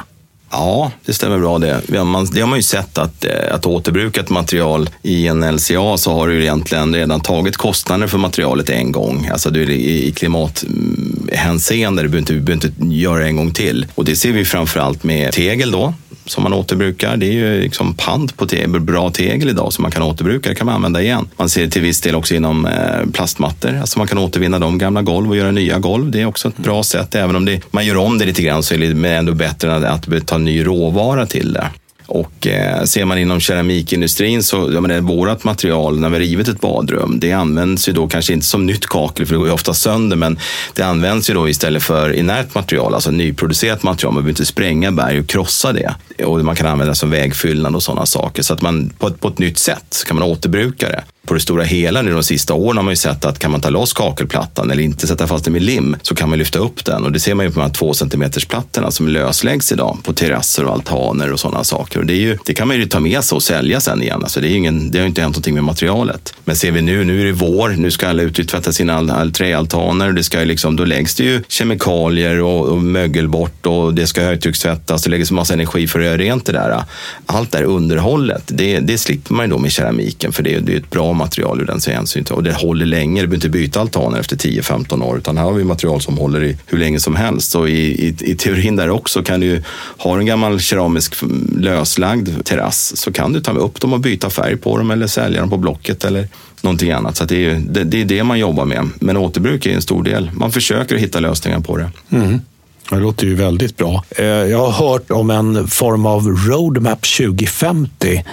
[0.51, 1.81] Ja, det stämmer bra det.
[1.87, 6.13] Det har man ju sett att, eh, att återbruka ett material i en LCA så
[6.13, 9.29] har du egentligen redan tagit kostnader för materialet en gång.
[9.31, 13.51] Alltså du, i, i klimathänseende, du behöver inte, du behöver inte göra det en gång
[13.53, 13.85] till.
[13.95, 15.93] Och det ser vi framförallt med tegel då,
[16.27, 17.17] som man återbrukar.
[17.17, 20.49] Det är ju liksom pant på tegel, bra tegel idag som man kan återbruka.
[20.49, 21.27] Det kan man använda igen.
[21.37, 23.77] Man ser det till viss del också inom eh, plastmattor.
[23.77, 26.11] Alltså man kan återvinna de gamla golv och göra nya golv.
[26.11, 27.15] Det är också ett bra sätt.
[27.15, 29.83] Även om det, man gör om det lite grann så är det ändå bättre än
[29.85, 31.67] att ta ny råvara till det.
[32.07, 36.61] Och eh, ser man inom keramikindustrin så, jag menar, vårat material när vi rivit ett
[36.61, 39.73] badrum, det används ju då kanske inte som nytt kakel för det går ju ofta
[39.73, 40.39] sönder, men
[40.73, 44.13] det används ju då istället för inert material, alltså nyproducerat material.
[44.13, 45.95] Man behöver inte spränga berg och krossa det.
[46.25, 48.43] Och man kan använda det som vägfyllnad och sådana saker.
[48.43, 51.39] Så att man på ett, på ett nytt sätt kan man återbruka det på det
[51.39, 53.93] stora hela nu de sista åren har man ju sett att kan man ta loss
[53.93, 57.11] kakelplattan eller inte sätta fast den med lim så kan man lyfta upp den och
[57.11, 60.65] det ser man ju på de här två centimeters plattorna som lösläggs idag på terrasser
[60.65, 61.99] och altaner och sådana saker.
[61.99, 64.23] Och det, är ju, det kan man ju ta med sig och sälja sen igen.
[64.23, 66.33] Alltså det, är ingen, det har ju inte hänt någonting med materialet.
[66.45, 68.93] Men ser vi nu, nu är det vår, nu ska alla ut och tvätta sina
[68.93, 70.11] all, all, träaltaner.
[70.11, 74.21] Det ska liksom, då läggs det ju kemikalier och, och mögel bort och det ska
[74.21, 75.03] högtryckstvättas.
[75.03, 76.83] Det läggs massa energi för att göra rent det där.
[77.25, 80.73] Allt det här underhållet, det, det slipper man ju då med keramiken för det, det
[80.73, 83.21] är ett bra material ur den hänsyn och det håller länge.
[83.21, 86.43] Du behöver inte byta altaner efter 10-15 år utan här har vi material som håller
[86.43, 87.55] i hur länge som helst.
[87.55, 89.63] Och i, i, i teorin där också kan du
[89.97, 94.29] ha en gammal keramisk mm, löslagd terrass så kan du ta upp dem och byta
[94.29, 96.27] färg på dem eller sälja dem på Blocket eller
[96.61, 97.17] någonting annat.
[97.17, 98.89] Så det, är, det, det, är det man jobbar med.
[98.99, 100.31] Men återbruk är en stor del.
[100.33, 101.91] Man försöker hitta lösningar på det.
[102.09, 102.41] Mm.
[102.89, 104.03] Det låter ju väldigt bra.
[104.09, 108.23] Eh, jag har hört om en form av roadmap 2050.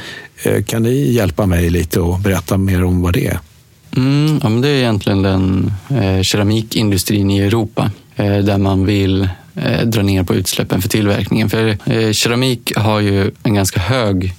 [0.42, 3.38] Eh, kan ni hjälpa mig lite och berätta mer om vad det är?
[3.96, 9.28] Mm, ja, men det är egentligen den eh, keramikindustrin i Europa eh, där man vill
[9.54, 11.50] eh, dra ner på utsläppen för tillverkningen.
[11.50, 14.34] För eh, keramik har ju en ganska hög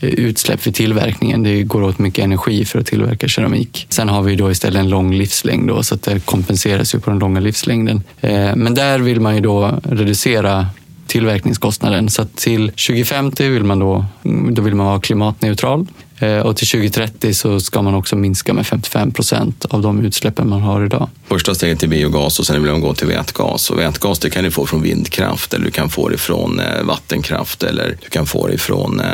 [0.00, 1.42] Eh, utsläpp vid tillverkningen.
[1.42, 3.86] Det går åt mycket energi för att tillverka keramik.
[3.88, 7.10] Sen har vi då istället en lång livslängd då, så att det kompenseras ju på
[7.10, 8.02] den långa livslängden.
[8.20, 10.66] Eh, men där vill man ju då reducera
[11.06, 12.08] tillverkningskostnaden.
[12.08, 14.04] Så till 2050 vill man då,
[14.50, 15.86] då vill man vara klimatneutral.
[16.20, 20.48] Eh, och till 2030 så ska man också minska med 55 procent av de utsläppen
[20.48, 21.08] man har idag.
[21.28, 23.70] Första steget är biogas och sen vill man gå till vätgas.
[23.70, 26.82] Och vätgas det kan du få från vindkraft eller du kan få det från eh,
[26.82, 29.06] vattenkraft eller du kan få det från eh,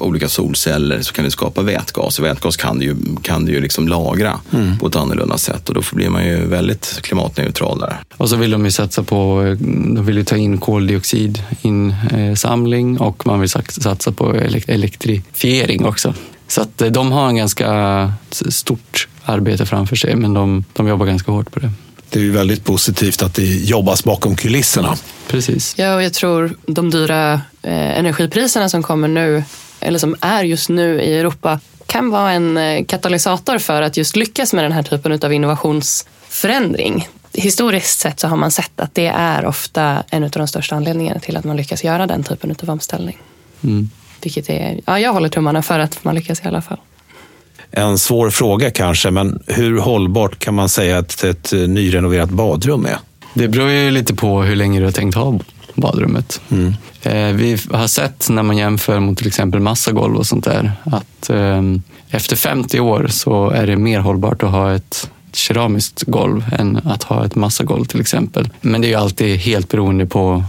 [0.00, 2.18] olika solceller så kan du skapa vätgas.
[2.18, 4.78] Och vätgas kan du ju, kan du ju liksom lagra mm.
[4.78, 7.96] på ett annorlunda sätt och då blir man ju väldigt klimatneutral där.
[8.16, 9.42] Och så vill de ju satsa på,
[9.94, 14.34] de vill ju ta in koldioxidinsamling och man vill satsa på
[14.66, 16.20] elektrifiering också också.
[16.48, 21.06] Så att eh, de har en ganska stort arbete framför sig, men de, de jobbar
[21.06, 21.70] ganska hårt på det.
[22.10, 24.96] Det är ju väldigt positivt att det jobbas bakom kulisserna.
[25.28, 25.74] Precis.
[25.78, 29.44] Ja, och jag tror de dyra eh, energipriserna som kommer nu,
[29.80, 34.16] eller som är just nu i Europa, kan vara en eh, katalysator för att just
[34.16, 37.08] lyckas med den här typen av innovationsförändring.
[37.32, 41.20] Historiskt sett så har man sett att det är ofta en av de största anledningarna
[41.20, 43.18] till att man lyckas göra den typen av omställning.
[43.64, 43.90] Mm.
[44.24, 46.78] Vilket är, ja, jag håller tummarna för att man lyckas i alla fall.
[47.70, 52.98] En svår fråga kanske, men hur hållbart kan man säga att ett nyrenoverat badrum är?
[53.34, 55.38] Det beror ju lite på hur länge du har tänkt ha
[55.74, 56.40] badrummet.
[56.50, 56.74] Mm.
[57.02, 61.30] Eh, vi har sett när man jämför mot till exempel massagolv och sånt där att
[61.30, 66.80] ehm, efter 50 år så är det mer hållbart att ha ett keramiskt golv än
[66.84, 68.48] att ha ett massagolv till exempel.
[68.60, 70.44] Men det är ju alltid helt beroende på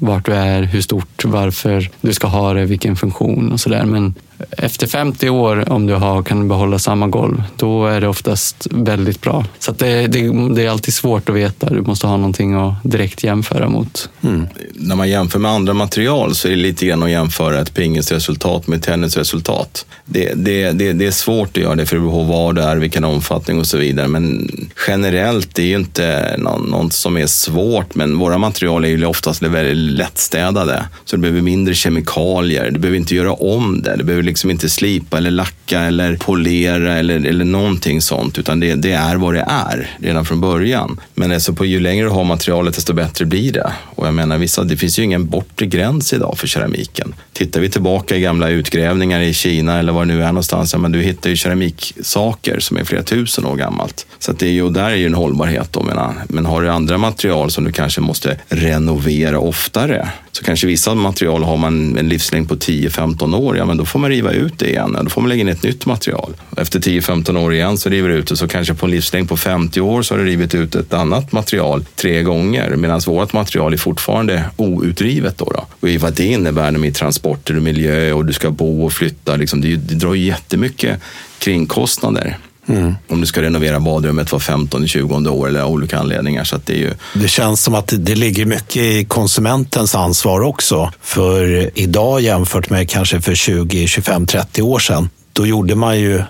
[0.00, 3.84] vart du är, hur stort, varför du ska ha det, vilken funktion och sådär.
[3.84, 4.14] Men
[4.50, 9.20] efter 50 år, om du har, kan behålla samma golv, då är det oftast väldigt
[9.20, 9.44] bra.
[9.58, 11.70] Så det, det, det, är alltid svårt att veta.
[11.70, 14.08] Du måste ha någonting att direkt jämföra mot.
[14.22, 14.46] Mm.
[14.74, 18.66] När man jämför med andra material så är det lite grann att jämföra ett pingisresultat
[18.66, 19.86] med ett tennisresultat.
[20.04, 22.62] Det, det, det, det är svårt att göra det för det beror på vad det
[22.62, 24.08] är, vilken omfattning och så vidare.
[24.08, 24.50] Men
[24.88, 29.42] generellt det är ju inte något som är svårt, men våra material är ju oftast
[29.42, 30.84] väldigt lättstädade.
[31.04, 33.96] Så det behöver mindre kemikalier, du behöver inte göra om det.
[33.96, 38.74] Du behöver liksom inte slipa eller lacka eller polera eller, eller någonting sånt, utan det,
[38.74, 41.00] det är vad det är redan från början.
[41.14, 43.72] Men alltså på, ju längre du har materialet, desto bättre blir det.
[43.94, 47.14] Och jag menar, vissa, det finns ju ingen bortre gräns idag för keramiken.
[47.32, 50.78] Tittar vi tillbaka i gamla utgrävningar i Kina eller var det nu är någonstans, ja,
[50.78, 54.06] men du hittar ju keramiksaker som är flera tusen år gammalt.
[54.18, 55.82] Så det är ju, och där är ju en hållbarhet då.
[55.82, 56.14] Menar.
[56.28, 61.42] Men har du andra material som du kanske måste renovera oftare, så kanske vissa material
[61.42, 64.68] har man en livslängd på 10-15 år, ja men då får man riva ut det
[64.68, 64.96] igen.
[65.02, 66.32] Då får man lägga in ett nytt material.
[66.56, 69.36] Efter 10-15 år igen så river du ut det, så kanske på en livslängd på
[69.36, 73.72] 50 år så har du rivit ut ett annat material tre gånger, medan vårt material
[73.72, 75.38] är fortfarande outdrivet.
[75.38, 75.66] Då, då.
[75.80, 79.60] Och vad det innebär med transporter och miljö och du ska bo och flytta, liksom,
[79.60, 81.00] det, det drar ju jättemycket
[81.38, 82.36] kringkostnader.
[82.70, 82.94] Mm.
[83.08, 86.44] Om du ska renovera badrummet var 15-20 år eller av olika anledningar.
[86.44, 86.94] Så det, är ju...
[87.14, 90.92] det känns som att det ligger mycket i konsumentens ansvar också.
[91.00, 96.22] För idag jämfört med kanske för 20, 25, 30 år sedan, då gjorde man ju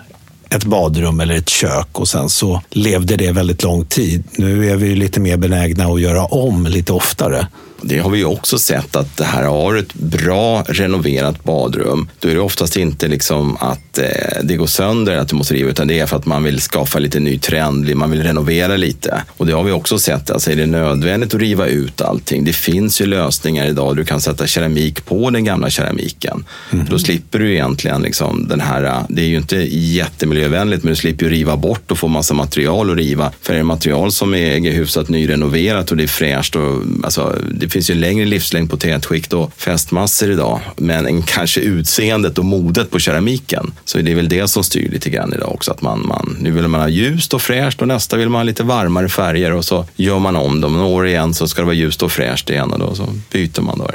[0.49, 4.23] ett badrum eller ett kök och sen så levde det väldigt lång tid.
[4.31, 7.47] Nu är vi lite mer benägna att göra om lite oftare.
[7.83, 12.09] Det har vi ju också sett att det här har ett bra renoverat badrum.
[12.19, 14.05] Då är det oftast inte liksom att eh,
[14.43, 16.99] det går sönder, att du måste riva, utan det är för att man vill skapa
[16.99, 19.23] lite ny trend, man vill renovera lite.
[19.37, 22.43] Och det har vi också sett, alltså är det nödvändigt att riva ut allting?
[22.43, 26.45] Det finns ju lösningar idag, du kan sätta keramik på den gamla keramiken.
[26.71, 26.85] Mm.
[26.89, 31.25] Då slipper du egentligen liksom den här, det är ju inte jättemiljövänligt, men du slipper
[31.25, 33.31] ju riva bort och få massa material att riva.
[33.41, 37.69] För är det material som är hyfsat nyrenoverat och det är fräscht och alltså, det
[37.71, 40.59] finns ju längre livslängd på tätskikt och fästmassor idag.
[40.77, 43.73] Men en, kanske utseendet och modet på keramiken.
[43.85, 45.71] Så det är väl det som styr lite grann idag också.
[45.71, 48.43] Att man, man, nu vill man ha ljust och fräscht och nästa vill man ha
[48.43, 50.73] lite varmare färger och så gör man om dem.
[50.73, 53.61] Några år igen så ska det vara ljust och fräscht igen och då så byter
[53.61, 53.77] man.
[53.79, 53.87] Då.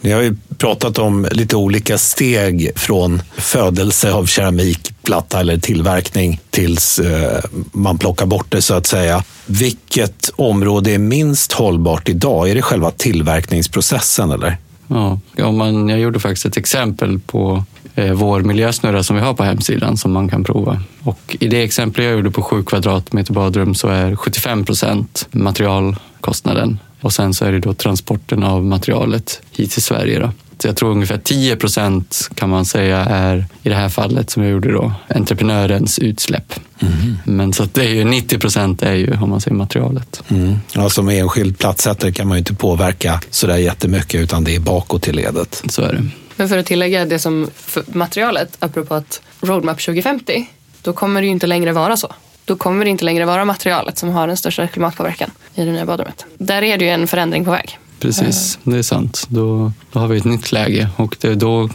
[0.00, 6.40] Ni har ju pratat om lite olika steg från födelse av keramik platta eller tillverkning
[6.50, 7.40] tills eh,
[7.72, 9.24] man plockar bort det så att säga.
[9.46, 12.50] Vilket område är minst hållbart idag?
[12.50, 14.56] Är det själva tillverkningsprocessen eller?
[14.86, 17.64] Ja, ja man, jag gjorde faktiskt ett exempel på
[17.94, 20.82] eh, vår miljösnurra som vi har på hemsidan som man kan prova.
[21.02, 26.78] Och I det exempel jag gjorde på 7 kvadratmeter badrum så är 75 procent materialkostnaden
[27.00, 30.18] och sen så är det då transporten av materialet hit till Sverige.
[30.18, 30.30] Då.
[30.62, 34.52] Jag tror ungefär 10 procent kan man säga är, i det här fallet som jag
[34.52, 36.54] gjorde då, entreprenörens utsläpp.
[36.80, 37.16] Mm.
[37.24, 40.22] Men så det är ju 90 procent är ju, om man säger materialet.
[40.28, 40.56] Mm.
[40.72, 45.08] Ja, som enskild platssättare kan man ju inte påverka sådär jättemycket utan det är bakåt
[45.08, 45.62] i ledet.
[45.68, 46.08] Så är det.
[46.36, 47.50] Men för att tillägga det som
[47.86, 50.46] materialet, apropå att Roadmap 2050,
[50.82, 52.14] då kommer det ju inte längre vara så
[52.44, 55.86] då kommer det inte längre vara materialet som har den största klimatpåverkan i det nya
[55.86, 56.26] badrummet.
[56.38, 57.78] Där är det ju en förändring på väg.
[58.04, 59.26] Precis, det är sant.
[59.28, 61.68] Då, då har vi ett nytt läge och det, då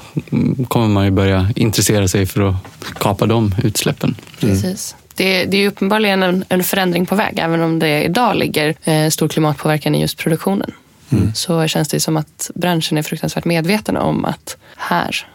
[0.68, 2.56] kommer man ju börja intressera sig för att
[3.00, 4.16] kapa de utsläppen.
[4.40, 4.96] Precis.
[5.16, 9.10] Det, det är uppenbarligen en, en, förändring på väg, även om det idag ligger eh,
[9.10, 10.72] stor klimatpåverkan i just produktionen.
[11.10, 11.34] Mm.
[11.34, 15.28] Så känns det som att branschen är fruktansvärt medveten om att här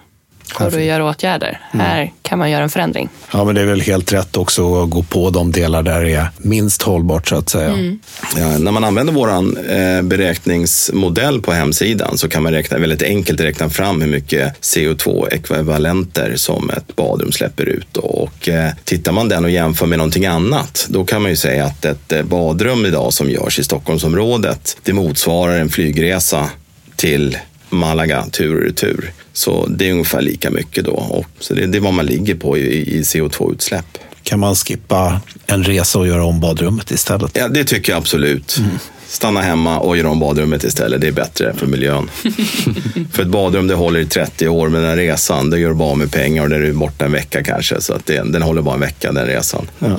[0.53, 1.61] går det att göra åtgärder.
[1.73, 1.87] Mm.
[1.87, 3.09] Här kan man göra en förändring.
[3.33, 6.13] Ja, men det är väl helt rätt också att gå på de delar där det
[6.13, 7.69] är minst hållbart så att säga.
[7.69, 7.99] Mm.
[8.37, 13.41] Ja, när man använder vår eh, beräkningsmodell på hemsidan så kan man räkna väldigt enkelt
[13.41, 17.97] räkna fram hur mycket CO2-ekvivalenter som ett badrum släpper ut.
[17.97, 21.65] Och eh, tittar man den och jämför med någonting annat, då kan man ju säga
[21.65, 26.51] att ett eh, badrum idag som görs i Stockholmsområdet, det motsvarar en flygresa
[26.97, 27.39] till
[27.71, 29.13] Malaga tur och retur.
[29.33, 30.93] Så det är ungefär lika mycket då.
[30.93, 33.99] Och så det, det är vad man ligger på i, i CO2-utsläpp.
[34.23, 37.31] Kan man skippa en resa och göra om badrummet istället?
[37.35, 38.57] Ja, det tycker jag absolut.
[38.59, 38.71] Mm.
[39.09, 41.01] Stanna hemma och göra om badrummet istället.
[41.01, 42.11] Det är bättre för miljön.
[43.13, 45.95] för ett badrum det håller i 30 år, men den resan, det gör du bara
[45.95, 47.81] med pengar och den är borta en vecka kanske.
[47.81, 49.71] Så att det, den håller bara en vecka, den resan.
[49.79, 49.99] Ja.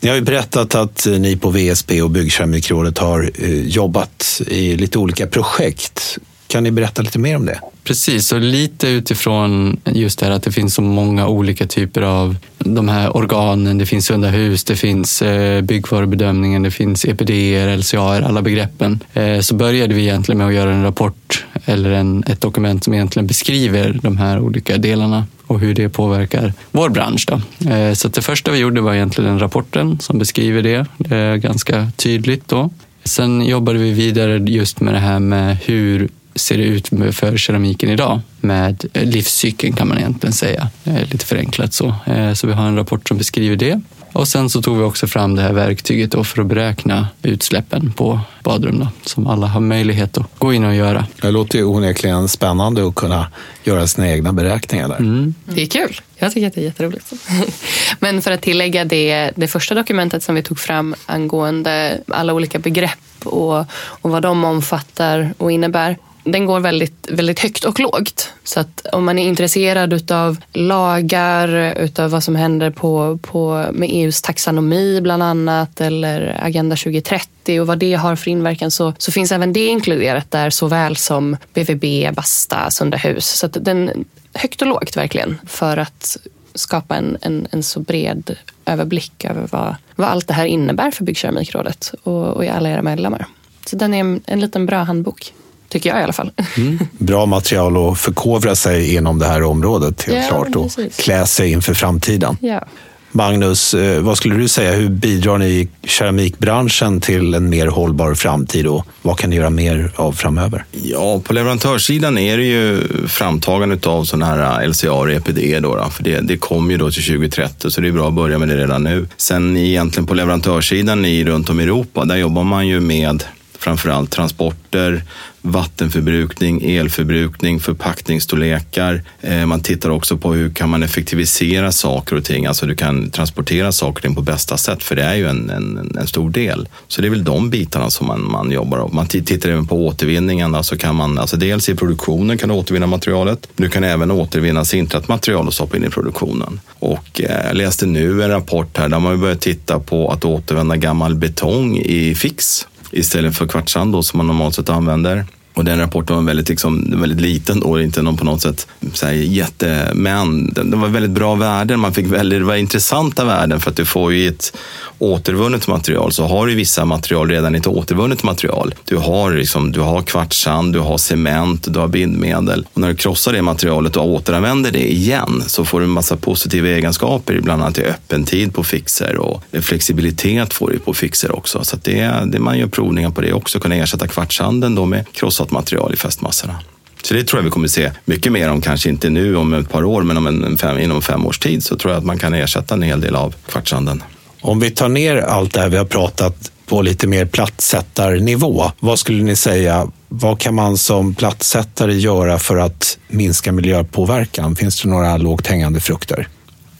[0.00, 4.98] Ni har ju berättat att ni på VSP och Byggkeramikrådet har eh, jobbat i lite
[4.98, 6.18] olika projekt.
[6.50, 7.60] Kan ni berätta lite mer om det?
[7.84, 12.36] Precis, och lite utifrån just det här att det finns så många olika typer av
[12.58, 13.78] de här organen.
[13.78, 17.30] Det finns sunda hus, det finns eh, byggvarubedömningen, det finns EPD,
[17.78, 19.00] LCA, alla begreppen.
[19.14, 22.94] Eh, så började vi egentligen med att göra en rapport eller en, ett dokument som
[22.94, 27.26] egentligen beskriver de här olika delarna och hur det påverkar vår bransch.
[27.28, 27.68] Då.
[27.70, 30.86] Eh, så det första vi gjorde var egentligen rapporten som beskriver det.
[30.98, 32.70] Det är ganska tydligt då.
[33.04, 37.90] Sen jobbade vi vidare just med det här med hur ser det ut för keramiken
[37.90, 41.94] idag med livscykeln kan man egentligen säga, lite förenklat så.
[42.06, 43.80] Eh, så vi har en rapport som beskriver det.
[44.12, 48.20] Och sen så tog vi också fram det här verktyget för att beräkna utsläppen på
[48.42, 51.06] badrum då, som alla har möjlighet att gå in och göra.
[51.20, 53.26] Det låter ju onekligen spännande att kunna
[53.64, 54.96] göra sina egna beräkningar där.
[54.96, 55.34] Mm.
[55.44, 56.00] Det är kul.
[56.18, 57.12] Jag tycker att det är jätteroligt.
[57.98, 62.58] Men för att tillägga det, det första dokumentet som vi tog fram angående alla olika
[62.58, 68.32] begrepp och, och vad de omfattar och innebär den går väldigt, väldigt högt och lågt.
[68.44, 73.88] Så att om man är intresserad utav lagar, utav vad som händer på, på, med
[73.92, 79.12] EUs taxonomi bland annat eller Agenda 2030 och vad det har för inverkan så, så
[79.12, 83.26] finns även det inkluderat där såväl som BVB, Basta, Sunda hus.
[83.26, 84.04] Så att den
[84.34, 86.16] högt och lågt verkligen för att
[86.54, 91.04] skapa en, en, en så bred överblick över vad, vad allt det här innebär för
[91.04, 93.26] Byggkeramikrådet och, och alla era medlemmar.
[93.66, 95.32] Så den är en, en liten bra handbok.
[95.70, 96.30] Tycker jag i alla fall.
[96.56, 96.78] Mm.
[96.98, 100.96] Bra material att förkovra sig inom det här området helt ja, klart och precis.
[100.96, 102.36] klä sig inför framtiden.
[102.40, 102.64] Ja.
[103.12, 104.72] Magnus, eh, vad skulle du säga?
[104.72, 109.50] Hur bidrar ni i keramikbranschen till en mer hållbar framtid och vad kan ni göra
[109.50, 110.64] mer av framöver?
[110.70, 115.62] Ja, på leverantörssidan är det ju framtagandet av sådana här LCA och EPD.
[115.62, 118.14] Då, då, för det, det kommer ju då till 2030 så det är bra att
[118.14, 119.08] börja med det redan nu.
[119.16, 123.24] Sen egentligen på leverantörssidan i, runt om i Europa, där jobbar man ju med
[123.60, 125.02] framförallt transporter,
[125.42, 129.02] vattenförbrukning, elförbrukning, förpackningsstorlekar.
[129.20, 133.10] Eh, man tittar också på hur kan man effektivisera saker och ting, alltså du kan
[133.10, 136.30] transportera saker och ting på bästa sätt, för det är ju en, en, en stor
[136.30, 136.68] del.
[136.88, 138.92] Så det är väl de bitarna som man, man jobbar med.
[138.92, 142.86] Man tittar även på återvinningen, alltså kan man, alltså dels i produktionen kan du återvinna
[142.86, 146.60] materialet, du kan även återvinna sintrat material och stoppa in i produktionen.
[146.78, 150.76] Och eh, jag läste nu en rapport här där man börjar titta på att återvända
[150.76, 155.26] gammal betong i fix istället för kvartssand då, som man normalt sett använder.
[155.60, 159.06] Och den rapporten var väldigt, liksom, väldigt liten och inte någon på något sätt så
[159.06, 159.90] här, jätte...
[159.94, 161.80] Men det var väldigt bra värden.
[161.80, 164.56] Man fick väldigt, det var intressanta värden för att du får ju ett
[164.98, 168.74] återvunnet material så har du vissa material redan i ett återvunnet material.
[168.84, 172.66] Du har, liksom, du har kvartssand, du har cement, du har bindmedel.
[172.72, 176.16] Och när du krossar det materialet och återanvänder det igen så får du en massa
[176.16, 181.36] positiva egenskaper, bland annat i öppen tid på fixer och flexibilitet får du på fixer
[181.36, 181.64] också.
[181.64, 185.49] Så det, det man gör provningar på det också, kunna ersätta kvartssanden då med krossat
[185.50, 186.60] material i fästmassorna.
[187.02, 189.70] Så det tror jag vi kommer se mycket mer om, kanske inte nu om ett
[189.70, 192.18] par år, men om en fem, inom fem års tid så tror jag att man
[192.18, 194.02] kan ersätta en hel del av kvartssanden.
[194.40, 198.98] Om vi tar ner allt det här vi har pratat på lite mer plattsättarnivå, vad
[198.98, 204.56] skulle ni säga, vad kan man som plattsättare göra för att minska miljöpåverkan?
[204.56, 206.28] Finns det några lågt hängande frukter?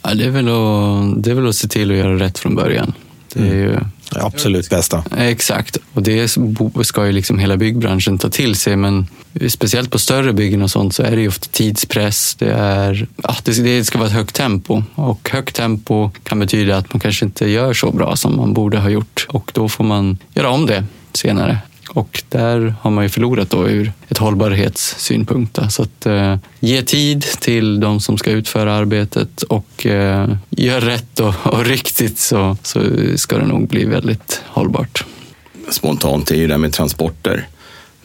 [0.03, 2.55] Ja, det, är väl att, det är väl att se till att göra rätt från
[2.55, 2.93] början.
[3.33, 3.79] Det är ju
[4.11, 5.05] absolut bästa.
[5.19, 6.29] Exakt, och det
[6.83, 8.77] ska ju liksom hela byggbranschen ta till sig.
[8.77, 9.07] Men
[9.49, 12.35] speciellt på större byggen och sånt så är det ju ofta tidspress.
[12.35, 16.93] Det, är, ja, det ska vara ett högt tempo och högt tempo kan betyda att
[16.93, 20.19] man kanske inte gör så bra som man borde ha gjort och då får man
[20.35, 21.59] göra om det senare.
[21.93, 25.59] Och där har man ju förlorat då ur ett hållbarhetssynpunkt.
[25.69, 31.21] Så att eh, ge tid till de som ska utföra arbetet och eh, gör rätt
[31.21, 32.81] och, och riktigt så, så
[33.17, 35.05] ska det nog bli väldigt hållbart.
[35.71, 37.49] Spontant är ju det här med transporter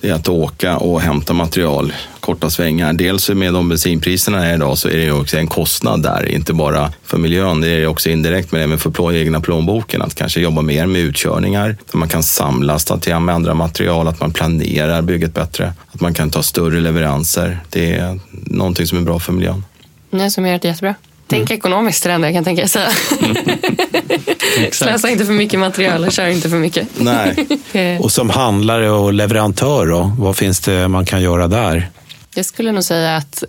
[0.01, 2.93] det är att åka och hämta material korta svängar.
[2.93, 6.91] Dels med de bensinpriserna är idag så är det också en kostnad där, inte bara
[7.03, 10.01] för miljön, det är också indirekt men även för egna plånboken.
[10.01, 14.19] Att kanske jobba mer med utkörningar, där man kan samlasta till med andra material, att
[14.19, 17.59] man planerar bygget bättre, att man kan ta större leveranser.
[17.69, 19.63] Det är någonting som är bra för miljön.
[20.11, 20.95] Det summerar det jättebra.
[21.27, 21.57] Tänk mm.
[21.59, 22.89] ekonomiskt det enda jag kan tänka säga.
[24.71, 26.87] Slösa inte för mycket material och kör inte för mycket.
[26.97, 27.99] Nej.
[28.01, 31.89] och som handlare och leverantör, då, vad finns det man kan göra där?
[32.35, 33.43] Jag skulle nog säga att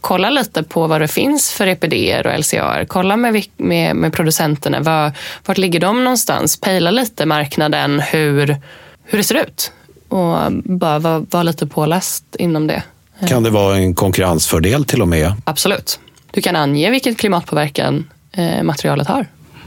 [0.00, 2.84] kolla lite på vad det finns för EPD och LCA.
[2.88, 4.80] Kolla med, med, med producenterna.
[4.80, 5.12] Var,
[5.46, 6.60] vart ligger de någonstans?
[6.60, 8.56] Pejla lite marknaden, hur,
[9.04, 9.72] hur det ser ut.
[10.08, 12.82] Och bara vara var lite påläst inom det.
[13.28, 15.32] Kan det vara en konkurrensfördel till och med?
[15.44, 16.00] Absolut.
[16.36, 19.26] Du kan ange vilket klimatpåverkan eh, materialet har.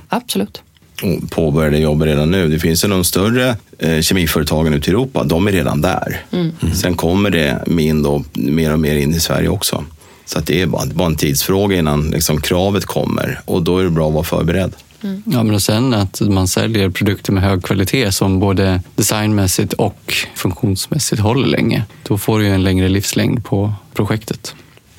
[0.10, 0.62] Absolut.
[1.04, 2.50] Och påbörjade jobb redan nu.
[2.50, 5.24] Det finns ju de större eh, kemiföretagen ute i Europa.
[5.24, 6.22] De är redan där.
[6.32, 6.52] Mm.
[6.62, 6.76] Mm.
[6.76, 9.84] Sen kommer det in då, mer och mer in i Sverige också.
[10.26, 13.84] Så att det är bara, bara en tidsfråga innan liksom, kravet kommer och då är
[13.84, 14.74] det bra att vara förberedd.
[15.04, 15.24] Mm.
[15.26, 20.14] Ja, men och sen att man säljer produkter med hög kvalitet som både designmässigt och
[20.36, 21.84] funktionsmässigt håller länge.
[22.08, 24.56] Då får du en längre livslängd på projektet.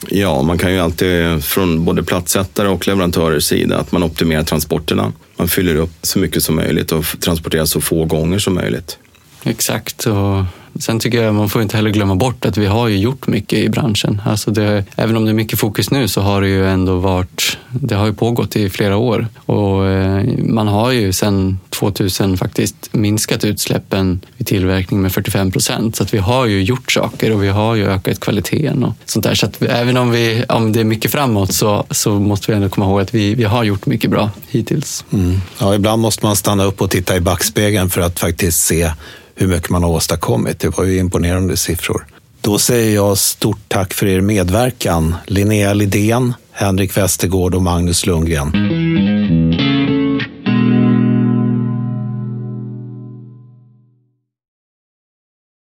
[0.09, 5.13] Ja, man kan ju alltid från både platssättare och leverantörers sida att man optimerar transporterna.
[5.37, 8.99] Man fyller upp så mycket som möjligt och transporterar så få gånger som möjligt.
[9.45, 10.07] Exakt.
[10.07, 10.45] Och
[10.79, 13.59] sen tycker jag man får inte heller glömma bort att vi har ju gjort mycket
[13.59, 14.23] i branschen.
[14.27, 17.59] Alltså det, även om det är mycket fokus nu så har det ju ändå varit,
[17.71, 22.89] det har ju pågått i flera år och eh, man har ju sedan 2000 faktiskt
[22.93, 25.97] minskat utsläppen vid tillverkning med 45 procent.
[25.97, 29.25] Så att vi har ju gjort saker och vi har ju ökat kvaliteten och sånt
[29.25, 29.35] där.
[29.35, 32.69] Så att även om, vi, om det är mycket framåt så, så måste vi ändå
[32.69, 35.05] komma ihåg att vi, vi har gjort mycket bra hittills.
[35.13, 35.41] Mm.
[35.59, 38.91] Ja, ibland måste man stanna upp och titta i backspegeln för att faktiskt se
[39.35, 40.60] hur mycket man har åstadkommit.
[40.61, 42.07] Det var ju imponerande siffror.
[42.41, 48.53] Då säger jag stort tack för er medverkan, Linnea Lidén, Henrik Westergård och Magnus Lundgren.